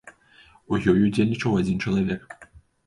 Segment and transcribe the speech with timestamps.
[0.71, 2.21] У ёй удзельнічаў адзін чалавек.